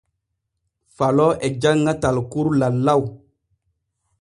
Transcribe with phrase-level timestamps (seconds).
[0.97, 3.01] Falo e janŋa talkuru lallaw.